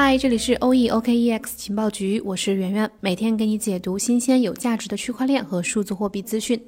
[0.00, 6.62] 嗨，这里是 O E O K E X 情报局，我是圆圆，每天给你解读新鲜有价值的区块链和数字货币资讯。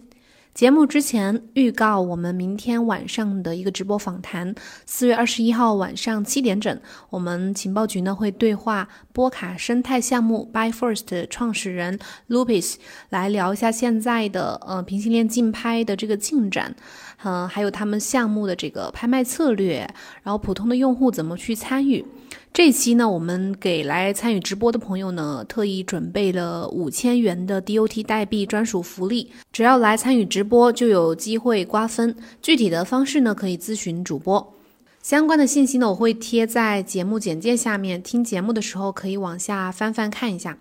[0.52, 4.52] 节目之前预告，我们明天晚上的一个直播访谈，
[4.84, 6.76] 四月二十一号晚上七点整，
[7.08, 12.74] 我们情报局呢会对话波卡生态项目 By First 创始人 Lupis，
[13.10, 16.74] 来聊一下现在的呃平行链竞拍的这个进展，
[17.22, 19.88] 嗯，还有他们项目的这个拍卖策略，
[20.24, 22.04] 然后普通的用户怎么去参与。
[22.52, 32.14] 这期呢，我们给来参与直播的朋友呢，特意准备了五千元的 DOT 代币专属福利，只要来参与直播就有机会瓜分。
[32.42, 34.52] 具体的方式呢，可以咨询主播。
[35.00, 40.58] 相关的信息呢，我会贴在节目简介下面，听节目的时候可以往下翻翻看一下。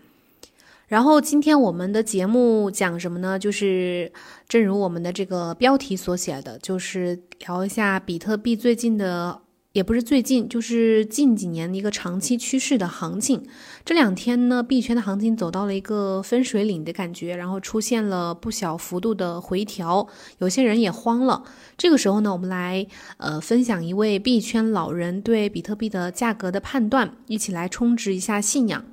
[0.88, 3.38] 然后今天我们的节目讲什么呢？
[3.38, 4.12] 就是
[4.48, 9.42] 正如我们的这个标题所写的，就是聊一下比特币最近的。
[9.74, 13.46] 也不是最近，就是近几年的一个长期趋势的行情。
[13.86, 20.08] 这两天呢，币圈的行情走到了一个分水岭的感觉，然后出现了不小幅度的回调，
[20.40, 21.44] 有些人也慌了。
[21.78, 28.84] 这个时候呢，我们来呃分享一位币圈老人对比特币的价格的判断，一起来充值一下信仰。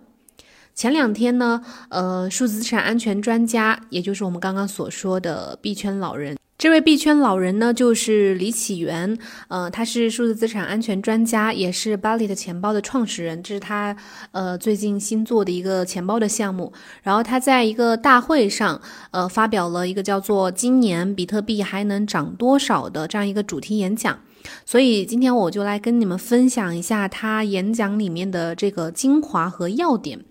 [0.74, 6.36] 前两天呢，呃，数字资产安全专家，也就是我们刚刚所说的币圈老人。
[6.58, 9.18] 这位币圈老人呢，就是李启源，
[9.48, 13.94] 呃，他是数字资产安全专家，也是 b a l i 的钱包的创始人，这是他
[14.32, 16.72] 呃最近新做的一个钱包的项目。
[17.02, 24.18] 然后他在一个大会上，呃，发表了一个叫做“今年比特币还能涨多少”的这样一个主题演讲。
[24.64, 30.24] 所以今天我就来跟你们分享一下他演讲里面的这个精华和要点。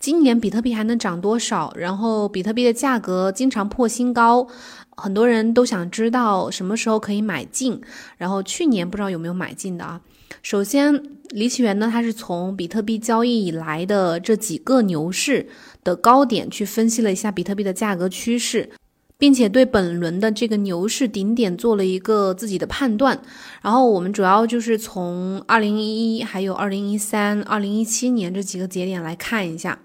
[0.00, 1.70] 今年比特币还能涨多少？
[1.76, 4.48] 然后比特币的价格经常破新高。
[4.96, 7.78] 很多人都想知道什么时候可以买进，
[8.16, 10.00] 然后去年不知道有没有买进的啊。
[10.42, 15.46] 首先，李启源呢，他是从比特币交易以来的这几个牛市
[15.84, 18.70] 的高点去分析了一下比特币的价格趋势，
[19.18, 23.20] 并且对本轮的这个牛市顶点做了一个自己的判断。
[23.60, 29.78] 然后我们主要就是从二零一一、还有二零一三、二零一七年这几个节点来看一下。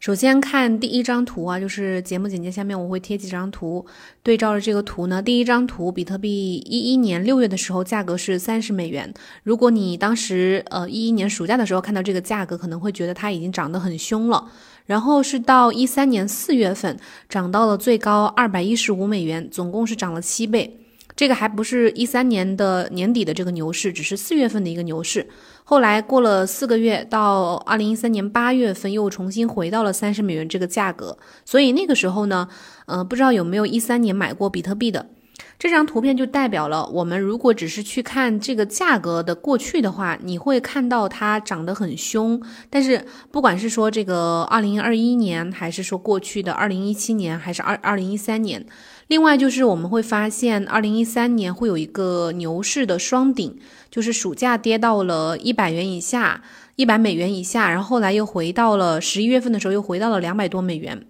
[0.00, 3.84] 首先看第一张图啊，就是节目简介下面我会贴几张图，
[4.22, 9.12] 对照着这个图呢，第一张图，比特币一一年六月的时候价格是三十美元。
[9.42, 14.50] 如果你当时呃一一年暑假的时候看到这个价格，可能会觉得它已经涨得很凶了。
[14.86, 20.78] 然后是到一三年四月份涨到了最高二百一十五美元，总共是涨了七倍。
[21.20, 25.28] 这个还不是一三年的年底的这个牛市，只是四月份的一个牛市。
[25.64, 31.18] 后来过了四个月，到二零一三年八月份又重新回到了三十美元这个价格。
[31.44, 32.48] 所以那个时候呢，
[32.86, 35.10] 呃，不知道有没有一三年买过比特币的。
[35.58, 42.42] 这张图片就代表了我们如果只是去看这个价格的过去的话，你会看到它涨得很凶。
[42.70, 48.64] 但是不管是说这个二零二一年，还是说过去的二零一七年，还是二二零一三年。
[49.10, 53.58] 另外就是我们会发现，二零一三年会有一个牛市的双顶，
[53.90, 56.44] 就是暑假跌到了一百元以下，
[56.76, 61.04] 一百美元以下，然后后来又回到了十一月份的时候又回到了两百多美元。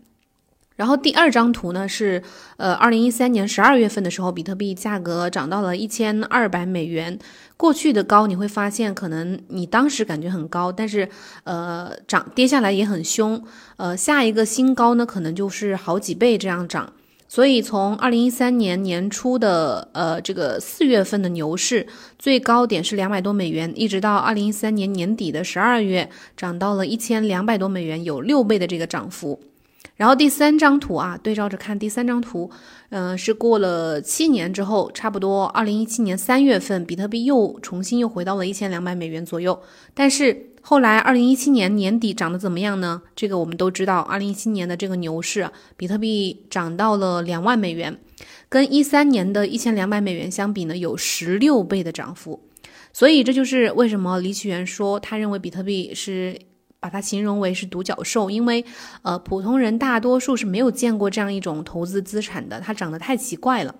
[0.76, 2.22] 然后第二张图呢是，
[2.56, 7.18] 呃，二零一三年十二月份的时候，比特币价格涨到了一千二百美元，
[7.58, 11.06] 过去的高你会发现，可能你当时感觉很高，但是
[11.44, 13.44] 呃涨跌下来也很凶，
[13.76, 16.94] 呃下一个新高呢可能就是好几倍这样涨。
[17.32, 21.86] 所以，从二零一三年年初的呃这个四月份的牛市
[22.18, 29.38] 最高点是两百多美元，一直到二零一三年年底的十二月，涨到了一千两百多美元，有六倍的这个涨幅。
[29.94, 32.50] 然后第三张图啊，对照着看第三张图，
[32.88, 39.62] 嗯，是过了七年之后，差不多二零一七年三月份，比特币又重新又回到了一千两百美元左右。
[39.94, 43.02] 但是后来二零一七年年底涨得怎么样呢？
[43.16, 47.98] 这个我们都知道，二零一七年的这个牛市，比特币涨到了两万美元，
[48.48, 52.40] 跟一三年的一千两百美元相比呢，有十六倍的涨幅。
[52.92, 56.38] 所以这就是为什么李启源说他认为比特币是。
[56.82, 58.64] 把它形容为是独角兽，因为，
[59.02, 63.74] 呃，普通人大多数是没有见过这样一种投资资产的，它长得太奇怪了。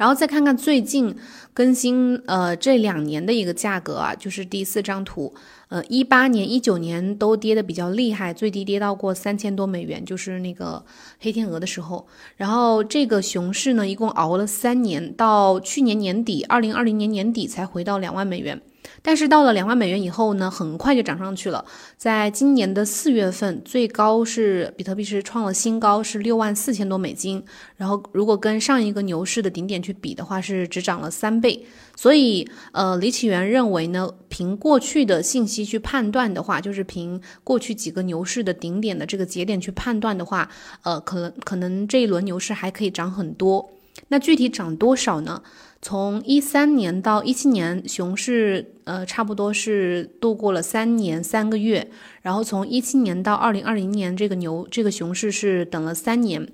[0.00, 1.14] 然后再看看最近
[1.52, 5.34] 更新，呃，这两年的一个价格啊，就是第四张图，
[5.68, 10.82] 呃，一八年、一九年都跌的比较厉害，最低跌到过三千多美元，就是那个
[11.18, 12.06] 黑天鹅的时候。
[12.38, 18.58] 然后这个熊市呢，一共熬了三年，到去年年底，二零二零年年底才回到两万美元。
[19.02, 21.64] 但是到了两万美元以后呢，很快就涨上去了。
[21.96, 27.42] 在今年的四月份，最高是比特币是创了新高，是六万四千多美金。
[27.76, 31.66] 然后如果跟上一个牛市的顶点去比的话，是只涨了三倍。
[31.96, 40.48] 所以，呃，李启源认为呢，凭过去的信息去判断的话，就是凭过去几个牛市的顶点的这个节点去判断的话，
[40.82, 43.70] 呃，可能可能这一轮牛市还可以涨很多。
[44.08, 45.42] 那具体涨多少呢？
[45.82, 51.90] 从一三年到一七年，熊市呃差不多是度过了三年三个月，
[52.20, 56.46] 然后从一七年到二零二零年，这个牛这个熊市是等了三年，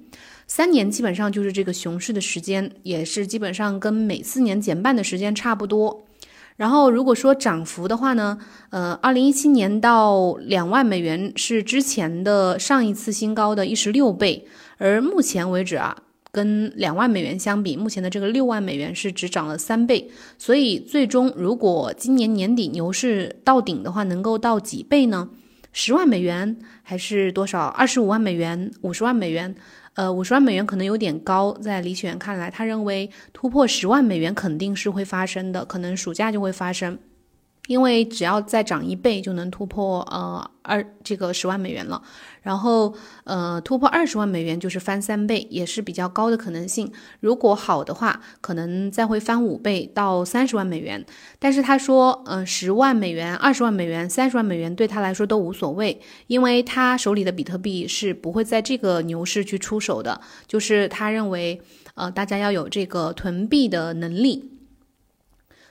[0.47, 6.05] 三年基本上就是这个熊市的时间，也是基本上跟每四年减半的时间差不多。
[6.57, 8.39] 然后如果说涨幅的话呢，
[8.71, 14.47] 呃，二零一七年到两万美元是之前的上一次新高的一十六倍，
[14.79, 15.97] 而目前为止啊。
[16.37, 20.07] 跟两万美元相比，目前的这个六万美元是只涨了三倍，
[20.37, 25.31] 所以最终如果今年年底牛市到顶的话，能够到几倍呢？
[25.73, 27.65] 十万美元还是多少？
[27.69, 29.55] 二十五万美元、五十万美元？
[29.95, 36.99] 呃，五十万美元可能有点高，在李雪原看来，他认为突破十万美元肯定是会发生的，可能暑假就会发生。
[37.67, 42.03] 因为只要再涨一倍就能突破呃二这个十万美元了，
[42.43, 46.91] 然后呃突破二十万美元就是翻三倍，也是比较高的可能性。
[47.21, 51.05] 如果好的话，可能再会翻五倍到三十万美元。
[51.39, 60.21] 但是他说，嗯，十万美元、二十万美元、三十万美元对他来说都无所谓，因为他手里的比特币是不会在这个牛市去出手的。
[60.47, 61.61] 就是他认为，
[61.95, 64.56] 呃，大家要有这个囤币的能力。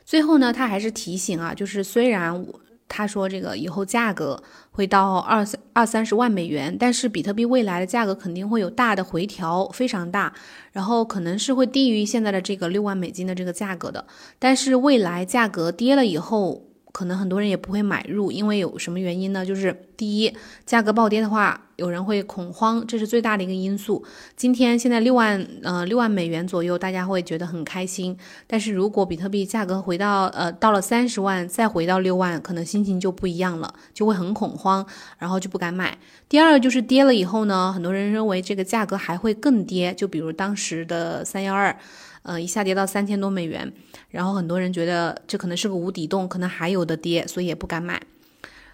[0.06, 2.46] 最后呢，他还是提醒啊，就是虽然
[2.88, 10.32] 他说这个以后价格会到二三二三十万美元，但是比特币未来的价格肯定会有大的回调，非常大，
[10.72, 14.06] 然后可能是会低于现在的这个六万美金的这个价格的。
[14.38, 16.65] 但是未来价格跌了以后。
[16.96, 19.46] 可能很多人也不会买入，因为有什么原因呢？
[19.46, 20.34] 就是第一，
[20.66, 24.02] 价格暴跌的话，有人会恐慌，这是最大的一个因素。
[24.38, 28.18] 今天现在六万，呃，六万美元左右，大家会觉得很开心。
[28.48, 34.86] 但是如果比特币价格回到，呃，到了三十万，再回到六万，可能心情就不一样了，就会很恐慌，
[35.18, 35.98] 然后就不敢买。
[36.30, 41.78] 第二就是跌了以后呢，很多人认为这个价格还会更跌，就比如当时的三幺二。
[42.26, 43.72] 呃，一下跌到三千多美元，
[44.10, 48.02] 然后很多人觉得这可能是个无底洞，可能还有的跌，所以也不敢买。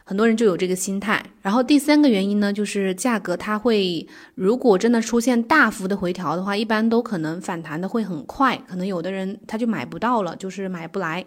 [0.04, 1.24] 很多人就有这个心态。
[1.42, 11.26] 然后第三个原因呢，就是价格它会，如果真的出现大幅的回调的话，一般都可能反弹的会很快，可能有的人他就买不到了，就是买不来。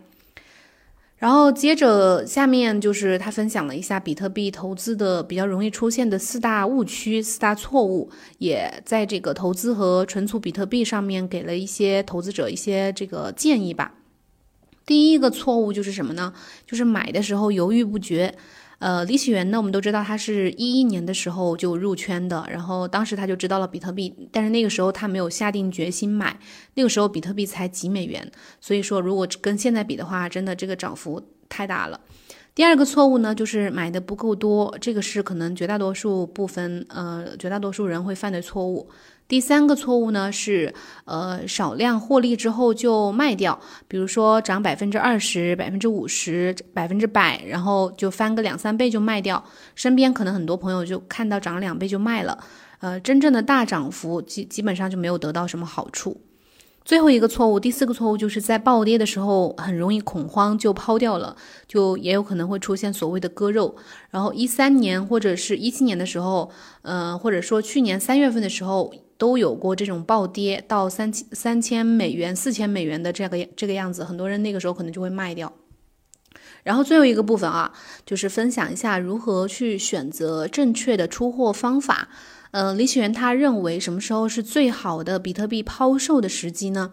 [1.25, 13.94] 然后接着下面就是他分享了一下比特币投资的比较容易出现的四大误区、四大错误，也在这个投资和存储比特币上面给了一些投资者一些这个建议吧。
[14.85, 16.35] 第一个错误就是什么呢？
[16.67, 18.35] 就是买的时候犹豫不决。
[18.85, 26.39] 呃，李启源呢，我们都知道他是一一年的时候就入圈的，然后当时他就知道了比特币，但是那个时候他没有下定决心买，
[26.75, 31.99] 那个时候比特币才几美元，所以说如果跟现在比的话，真的这个涨幅太大了。
[32.55, 38.91] 第二个错误呢，就是买的不够多，这个是可能绝大多数部分呃绝大多数人会犯的错误。
[39.26, 40.75] 第三个错误呢是，
[41.06, 49.43] 呃，少量获利之后就卖掉，比如说涨百分之二十、百分之五十、百分之百，然后就翻个两三倍就卖掉。
[49.75, 52.38] 身边可能很多朋友就看到涨两倍就卖了，
[52.81, 56.20] 呃，真正的大涨幅基基本上就没有得到什么好处。
[56.85, 61.34] 最后一个错误，第四个错误就是在暴跌的时候很容易恐慌就抛掉了，
[61.67, 63.75] 就也有可能会出现所谓的割肉。
[64.10, 66.51] 然后一三年或者是一七年的时候，
[66.82, 68.93] 呃，或者说去年三月份的时候。
[69.17, 75.53] 都有过这种暴跌到三千三千美元、四千美元的这个这个样子，很多人那个时候可能就会卖掉。
[76.63, 77.73] 然后最后一个部分啊，
[78.06, 82.09] 就是分享一下如何去选择正确的出货方法。
[82.53, 86.93] 呃，李启源他认为什么时候是最好的比特币抛售的时机呢？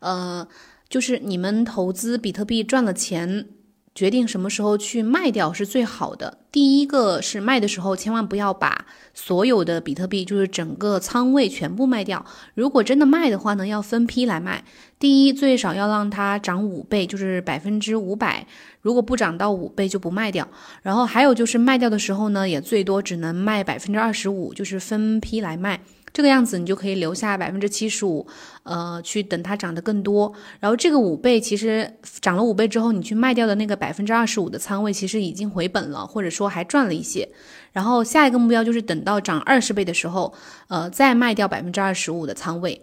[0.00, 0.46] 呃，
[0.88, 3.48] 就是你们投资比特币赚了钱。
[3.96, 6.38] 决定什么时候去卖掉是最好的。
[6.52, 8.84] 第一个是卖的时候，千万不要把
[9.14, 12.24] 所有的比特币，就是整个仓位全部卖掉。
[12.54, 14.62] 如果真的卖的话呢，要分批来卖。
[14.98, 18.46] 第一，最少要让它涨五倍，就是百分之五百。
[18.82, 20.46] 如果不涨到五倍，就不卖掉。
[20.82, 25.80] 然后还有就是卖掉的时候呢，也最多只能卖百分之二十五，就是分批来卖。
[26.16, 28.26] 这个样子，你就可以留下百分之七十五，
[28.62, 30.32] 呃，去等它涨得更多。
[30.60, 31.92] 然后这个五倍其实
[32.22, 37.28] 涨了五倍之后，你去卖掉的那个百分之二十五的仓位，其实已经回本了，或者说还赚了一些。
[37.72, 40.32] 然后下一个目标就是等到涨二十倍的时候，
[40.68, 42.80] 呃，再卖掉百分之二十五的仓位，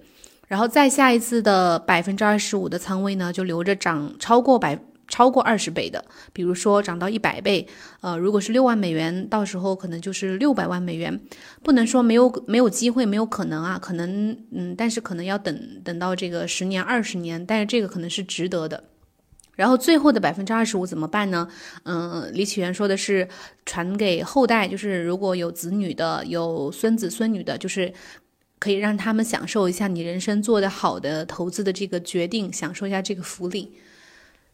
[0.48, 4.80] 然后再下一次的百分之二十五的仓位呢，就留着涨超过百。
[5.13, 6.03] 超过二十倍的，
[6.34, 7.67] 比如说涨到一百倍，
[8.01, 11.20] 呃，如果是六万美元，到时候可能就是六百万美元。
[11.62, 18.86] 不能说没有没有机会，没有可能啊，可能嗯，但是可能要等等到这个十年、二十年，但是这个可能是值得的。
[19.55, 21.48] 然后最后的百分之二十五怎么办呢？
[21.84, 23.27] 嗯，李启源说的是
[23.67, 27.93] 传给后代，就是如果有子女的、有孙子孙女的，就是
[28.58, 33.74] 可以让他们享受一下你人生做的好的投资的这个决定，享受一下这个福利。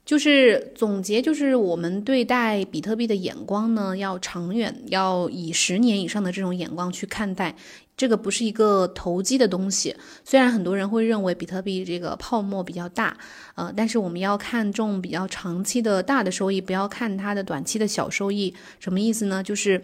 [0.10, 7.56] 就是总结，就是我们对待比特币的眼光呢，要长远，要以十年以上的这种眼光去看待。
[7.96, 9.96] 这个不是一个投机的东西。
[10.24, 13.16] 虽然很多人会认为比特币这个泡沫比较大，
[13.54, 18.52] 呃，但是我们要看重比较长期的大的收益，不要看它的短期的小收益。
[18.80, 19.44] 什么意思呢？
[19.44, 19.80] 就是。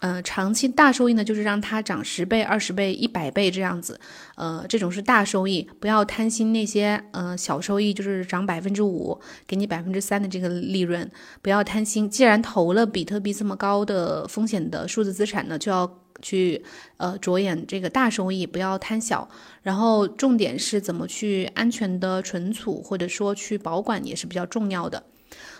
[0.00, 3.98] 呃，长期大收益呢，就是让它涨十倍、二十倍、一百倍这样子，
[4.36, 11.10] 呃，这种是大收益，不要贪心那些，呃，小收益就是涨百分之五，给你百分之三的这个利润，
[11.42, 12.08] 不要贪心。
[12.08, 16.64] 既然投了比特币这么高的风险的数字资产呢，就要去，
[16.98, 19.28] 呃，着眼这个大收益，不要贪小。
[19.62, 25.02] 然后重点是怎么去安全的存储，或者说去保管也是比较重要的。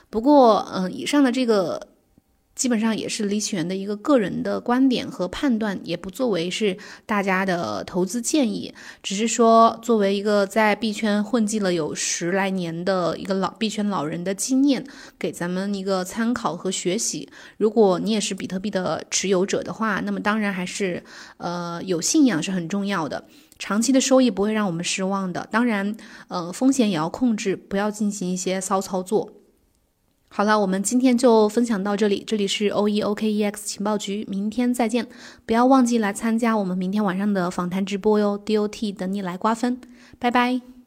[0.09, 1.89] 不过，嗯，以上的这个。
[2.59, 14.85] 基本上也是李启源的一个个人的观点和判断，也不作为是大家的投资建议，只是说作为一个在币圈混迹了有十来年的一个老币圈老人的经验，
[15.17, 17.29] 给咱们一个参考和学习。
[17.59, 21.05] 如果你也是比特币的持有者的话，那么当然还是
[21.37, 23.25] 呃有信仰是很重要的，
[23.61, 25.47] 长期的收益不会让我们失望的。
[25.53, 25.97] 当然，
[26.27, 29.38] 呃风险也要控制，不要进行一些骚操作。
[30.31, 32.23] 好了，我们今天就分享到这里。
[32.25, 35.07] 这里是 O E O K E X 情报局，明天再见。
[35.47, 39.81] 不要忘记来参加我们明天晚上的访谈直播哟，D O T 等你来瓜分，
[40.19, 40.78] 拜拜。